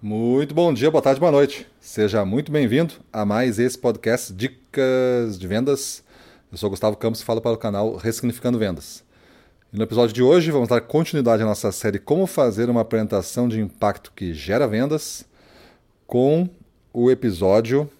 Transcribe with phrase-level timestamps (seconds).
[0.00, 1.66] Muito bom dia, boa tarde, boa noite.
[1.80, 6.04] Seja muito bem-vindo a mais esse podcast Dicas de Vendas.
[6.52, 9.02] Eu sou Gustavo Campos e falo para o canal Ressignificando Vendas.
[9.72, 13.48] E no episódio de hoje vamos dar continuidade à nossa série Como fazer uma apresentação
[13.48, 15.24] de impacto que gera vendas
[16.06, 16.48] com
[16.92, 17.90] o episódio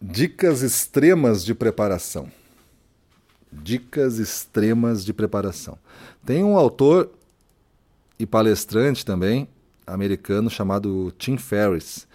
[0.00, 2.30] Dicas extremas de preparação.
[3.50, 5.76] Dicas extremas de preparação.
[6.24, 7.10] Tem um autor
[8.18, 9.48] e palestrante também,
[9.86, 12.06] americano, chamado Tim Ferriss.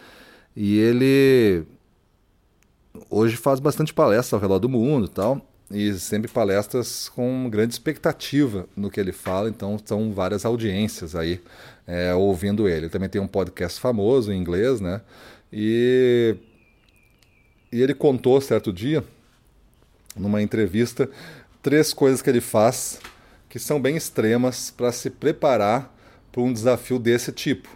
[0.56, 1.64] E ele
[3.10, 5.46] hoje faz bastante palestras ao redor do mundo tal.
[5.72, 11.40] E sempre palestras com grande expectativa no que ele fala, então são várias audiências aí
[11.86, 12.86] é, ouvindo ele.
[12.86, 15.02] Ele também tem um podcast famoso em inglês, né?
[15.54, 16.36] E,
[17.72, 19.04] e ele contou certo dia,
[20.16, 21.08] numa entrevista,
[21.62, 23.00] três coisas que ele faz
[23.50, 25.94] que são bem extremas para se preparar
[26.32, 27.68] para um desafio desse tipo.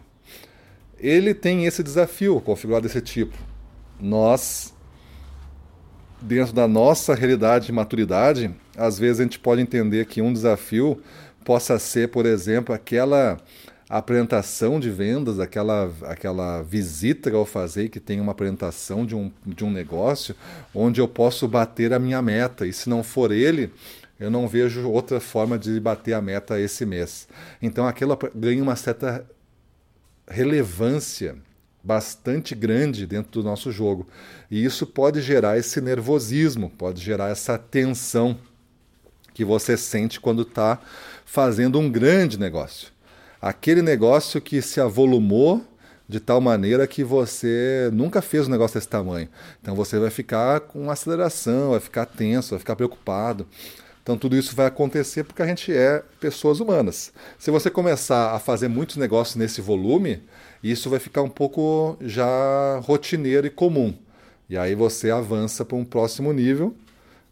[1.00, 3.36] Ele tem esse desafio configurado desse tipo.
[4.00, 4.74] Nós,
[6.22, 11.02] dentro da nossa realidade e maturidade, às vezes a gente pode entender que um desafio
[11.44, 13.38] possa ser, por exemplo, aquela
[13.90, 19.32] apresentação de vendas, aquela, aquela visita que eu fazer que tem uma apresentação de um,
[19.46, 20.36] de um negócio,
[20.74, 22.66] onde eu posso bater a minha meta.
[22.66, 23.72] E se não for ele,
[24.20, 27.28] eu não vejo outra forma de bater a meta esse mês.
[27.62, 29.26] Então aquilo ganha uma certa
[30.28, 31.36] relevância
[31.84, 34.08] bastante grande dentro do nosso jogo.
[34.50, 38.38] E isso pode gerar esse nervosismo, pode gerar essa tensão
[39.34, 40.80] que você sente quando está
[41.26, 42.90] fazendo um grande negócio.
[43.42, 45.66] Aquele negócio que se avolumou
[46.08, 49.28] de tal maneira que você nunca fez um negócio desse tamanho.
[49.62, 53.48] Então você vai ficar com aceleração, vai ficar tenso, vai ficar preocupado.
[54.04, 57.14] Então tudo isso vai acontecer porque a gente é pessoas humanas.
[57.40, 60.22] Se você começar a fazer muitos negócios nesse volume,
[60.62, 63.94] isso vai ficar um pouco já rotineiro e comum.
[64.50, 66.76] E aí você avança para um próximo nível,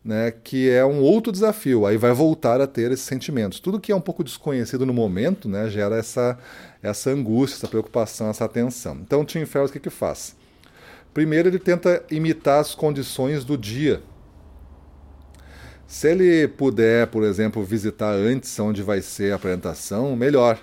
[0.04, 1.86] né, que é um outro desafio.
[1.86, 3.60] Aí vai voltar a ter esses sentimentos.
[3.60, 6.40] Tudo que é um pouco desconhecido no momento, né, gera essa
[6.82, 8.98] essa angústia, essa preocupação, essa tensão.
[9.02, 10.38] Então o Tim Ferriss o que que faz?
[11.14, 14.02] Primeiro ele tenta imitar as condições do dia
[15.92, 20.58] se ele puder, por exemplo, visitar antes onde vai ser a apresentação, melhor.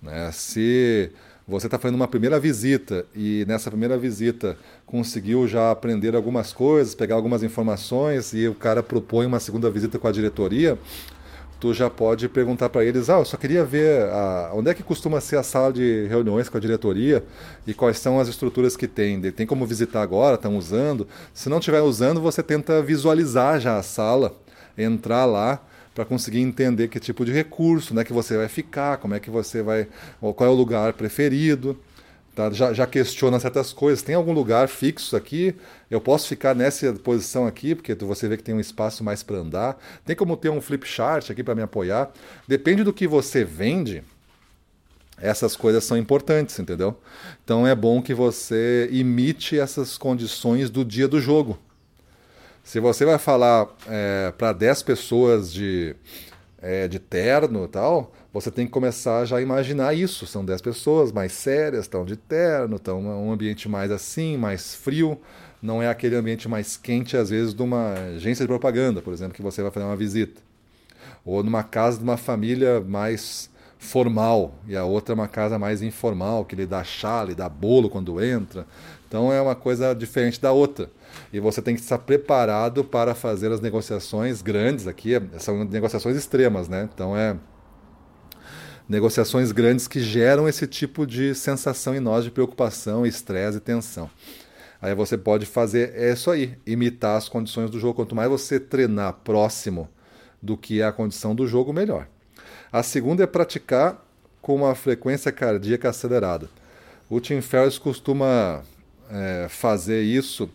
[0.00, 0.30] Né?
[0.32, 1.10] Se
[1.46, 4.56] você está fazendo uma primeira visita e nessa primeira visita
[4.86, 9.98] conseguiu já aprender algumas coisas, pegar algumas informações e o cara propõe uma segunda visita
[9.98, 10.78] com a diretoria,
[11.60, 14.82] tu já pode perguntar para eles, ah, eu só queria ver a, onde é que
[14.82, 17.24] costuma ser a sala de reuniões com a diretoria
[17.66, 19.20] e quais são as estruturas que tem.
[19.32, 21.06] Tem como visitar agora, estão usando.
[21.34, 24.36] Se não estiver usando, você tenta visualizar já a sala,
[24.76, 25.60] entrar lá
[25.94, 29.30] para conseguir entender que tipo de recurso, né, que você vai ficar, como é que
[29.30, 29.88] você vai,
[30.20, 31.76] qual é o lugar preferido.
[32.38, 32.52] Tá?
[32.52, 34.00] Já, já, questiona certas coisas.
[34.00, 35.56] Tem algum lugar fixo aqui?
[35.90, 39.38] Eu posso ficar nessa posição aqui, porque você vê que tem um espaço mais para
[39.38, 39.76] andar.
[40.04, 42.12] Tem como ter um flip chart aqui para me apoiar.
[42.46, 44.04] Depende do que você vende.
[45.20, 46.96] Essas coisas são importantes, entendeu?
[47.42, 51.58] Então é bom que você imite essas condições do dia do jogo.
[52.62, 55.96] Se você vai falar é, para 10 pessoas de,
[56.62, 60.26] é, de terno e tal, você tem que começar já a imaginar isso.
[60.26, 65.18] São 10 pessoas mais sérias, estão de terno, estão um ambiente mais assim, mais frio.
[65.62, 69.34] Não é aquele ambiente mais quente, às vezes, de uma agência de propaganda, por exemplo,
[69.34, 70.40] que você vai fazer uma visita.
[71.24, 75.82] Ou numa casa de uma família mais formal e a outra é uma casa mais
[75.82, 78.66] informal, que lhe dá chá, lhe dá bolo quando entra.
[79.06, 80.90] Então é uma coisa diferente da outra.
[81.32, 86.68] E você tem que estar preparado para fazer as negociações grandes aqui, são negociações extremas,
[86.68, 86.88] né?
[86.92, 87.36] Então é
[88.88, 94.10] negociações grandes que geram esse tipo de sensação em nós de preocupação, estresse e tensão.
[94.80, 97.94] Aí você pode fazer é isso aí, imitar as condições do jogo.
[97.94, 99.88] Quanto mais você treinar próximo
[100.40, 102.06] do que é a condição do jogo, melhor.
[102.72, 104.02] A segunda é praticar
[104.40, 106.48] com uma frequência cardíaca acelerada.
[107.10, 108.62] O Tim Ferriss costuma
[109.10, 110.48] é, fazer isso.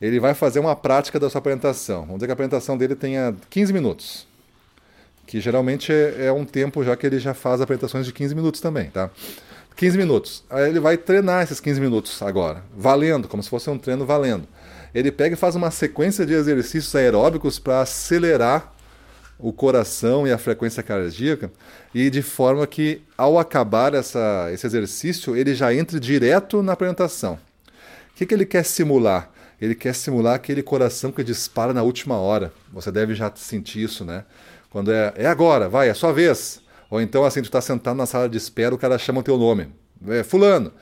[0.00, 2.02] Ele vai fazer uma prática da sua apresentação.
[2.02, 4.29] Vamos dizer que a apresentação dele tenha 15 minutos
[5.30, 8.60] que geralmente é, é, um tempo já que ele já faz apresentações de 15 minutos
[8.60, 9.08] também, tá?
[9.76, 10.42] 15 minutos.
[10.50, 14.48] Aí ele vai treinar esses 15 minutos agora, valendo, como se fosse um treino valendo.
[14.92, 18.74] Ele pega e faz uma sequência de exercícios aeróbicos para acelerar
[19.38, 21.48] o coração e a frequência cardíaca,
[21.94, 27.34] e de forma que, ao acabar essa, esse exercício, ele já entre direto na apresentação.
[27.34, 29.30] O que, que ele quer simular?
[29.60, 32.52] Ele quer simular aquele coração que dispara na última hora.
[32.72, 34.24] Você deve já sentir isso, né?
[34.70, 36.62] Quando é, é agora, vai, é sua vez.
[36.88, 39.36] Ou então, assim, tu está sentado na sala de espera, o cara chama o teu
[39.36, 39.68] nome.
[40.08, 40.72] É, fulano.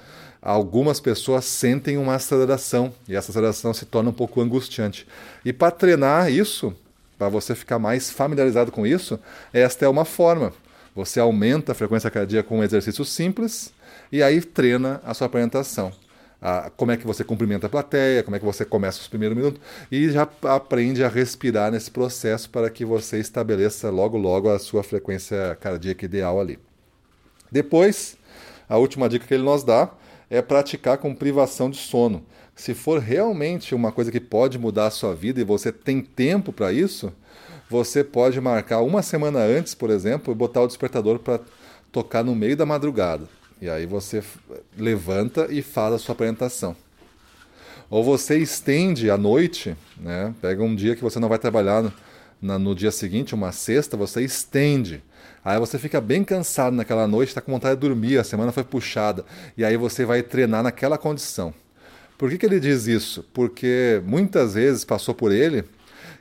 [0.41, 5.07] Algumas pessoas sentem uma aceleração e essa aceleração se torna um pouco angustiante.
[5.45, 6.73] E para treinar isso,
[7.19, 9.19] para você ficar mais familiarizado com isso,
[9.53, 10.53] esta é uma forma.
[10.95, 13.73] Você aumenta a frequência cardíaca com um exercício simples
[14.13, 15.93] e aí treina a sua apresentação.
[16.41, 19.37] Ah, como é que você cumprimenta a plateia, como é que você começa os primeiros
[19.37, 24.59] minutos e já aprende a respirar nesse processo para que você estabeleça logo logo a
[24.59, 26.57] sua frequência cardíaca ideal ali.
[27.51, 28.17] Depois,
[28.69, 29.91] a última dica que ele nos dá
[30.31, 32.25] é praticar com privação de sono.
[32.55, 36.53] Se for realmente uma coisa que pode mudar a sua vida e você tem tempo
[36.53, 37.13] para isso,
[37.69, 41.41] você pode marcar uma semana antes, por exemplo, e botar o despertador para
[41.91, 43.29] tocar no meio da madrugada.
[43.61, 44.23] E aí você
[44.77, 46.77] levanta e faz a sua apresentação.
[47.91, 50.35] Ou você estende à noite, né?
[50.41, 51.93] pega um dia que você não vai trabalhar
[52.41, 55.03] no, no dia seguinte, uma sexta, você estende.
[55.45, 58.63] Aí você fica bem cansado naquela noite, está com vontade de dormir, a semana foi
[58.63, 59.25] puxada.
[59.57, 61.55] E aí você vai treinar naquela condição.
[62.19, 63.25] Por que, que ele diz isso?
[63.33, 65.65] Porque muitas vezes passou por ele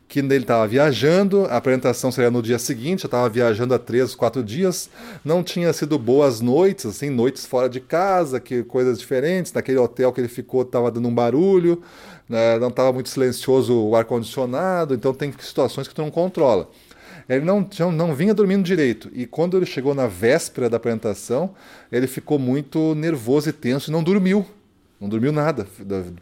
[0.07, 4.15] que ele estava viajando, a apresentação seria no dia seguinte, eu estava viajando há três,
[4.15, 4.89] quatro dias,
[5.23, 10.13] não tinha sido boas noites, assim, noites fora de casa, que coisas diferentes, naquele hotel
[10.13, 11.81] que ele ficou estava dando um barulho,
[12.27, 16.69] né, não estava muito silencioso o ar-condicionado, então tem situações que tu não controla.
[17.27, 21.53] Ele não, não vinha dormindo direito, e quando ele chegou na véspera da apresentação,
[21.91, 24.45] ele ficou muito nervoso e tenso e não dormiu.
[24.99, 25.67] Não dormiu nada,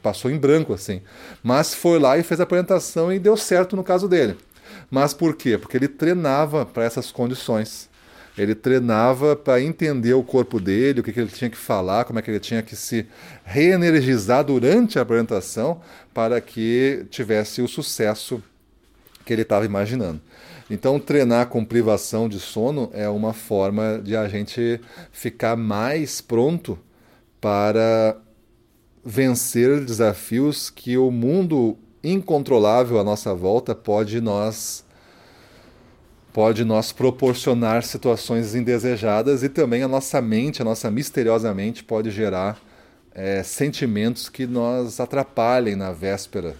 [0.01, 1.01] passou em branco assim.
[1.41, 4.35] Mas foi lá e fez a apresentação e deu certo no caso dele.
[4.91, 5.57] Mas por quê?
[5.57, 7.89] Porque ele treinava para essas condições.
[8.37, 12.19] Ele treinava para entender o corpo dele, o que, que, ele tinha que falar, como
[12.19, 13.07] é que ele tinha que se
[13.45, 15.81] reenergizar durante a apresentação
[16.13, 18.43] para que tivesse o sucesso
[19.25, 20.19] que ele estava imaginando.
[20.69, 24.81] Então, treinar com privação de sono é uma forma de a gente
[25.11, 26.77] ficar mais pronto
[27.39, 28.17] para
[29.05, 34.83] vencer desafios que o mundo incontrolável à nossa volta pode nós
[36.33, 42.11] pode nos proporcionar situações indesejadas e também a nossa mente, a nossa misteriosamente mente pode
[42.11, 42.59] gerar
[43.13, 46.57] é, sentimentos que nos atrapalhem na véspera,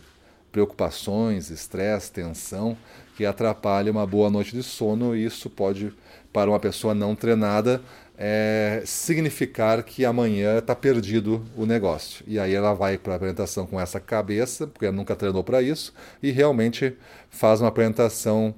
[0.50, 2.78] preocupações, estresse, tensão,
[3.16, 5.94] que atrapalhem uma boa noite de sono e isso pode,
[6.34, 7.82] para uma pessoa não treinada,
[8.18, 12.24] é, significar que amanhã está perdido o negócio.
[12.28, 15.62] E aí ela vai para a apresentação com essa cabeça, porque ela nunca treinou para
[15.62, 16.96] isso, e realmente
[17.30, 18.54] faz uma apresentação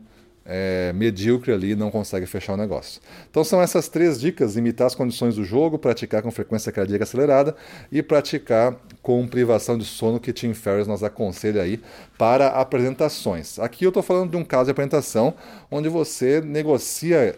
[0.47, 3.01] é, medíocre ali e não consegue fechar o negócio.
[3.29, 7.55] Então são essas três dicas: imitar as condições do jogo, praticar com frequência cardíaca acelerada
[7.91, 11.81] e praticar com privação de sono que Tim Ferriss nos aconselha aí
[12.17, 13.59] para apresentações.
[13.59, 15.33] Aqui eu estou falando de um caso de apresentação
[15.69, 17.35] onde você negocia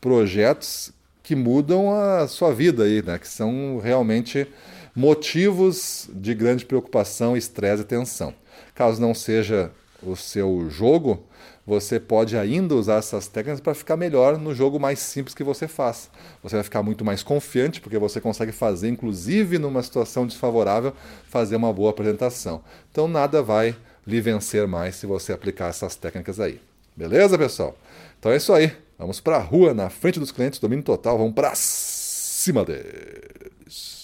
[0.00, 0.92] projetos
[1.22, 3.18] que mudam a sua vida aí, né?
[3.18, 4.46] Que são realmente
[4.94, 8.34] motivos de grande preocupação, estresse e tensão.
[8.74, 9.70] Caso não seja
[10.02, 11.24] o seu jogo,
[11.66, 15.68] você pode ainda usar essas técnicas para ficar melhor no jogo mais simples que você
[15.68, 16.10] faz.
[16.42, 20.92] Você vai ficar muito mais confiante, porque você consegue fazer, inclusive numa situação desfavorável,
[21.28, 22.62] fazer uma boa apresentação.
[22.90, 23.76] Então nada vai
[24.06, 26.60] lhe vencer mais se você aplicar essas técnicas aí.
[26.96, 27.76] Beleza, pessoal?
[28.18, 28.76] Então é isso aí.
[28.98, 33.99] Vamos para a rua, na frente dos clientes, domínio total, vamos para cima deles.